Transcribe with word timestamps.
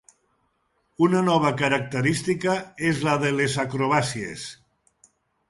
Una 1.07 1.19
nova 1.27 1.51
característica 1.59 2.57
és 2.93 3.03
la 3.09 3.15
de 3.27 3.33
les 3.41 3.59
acrobàcies. 3.67 4.49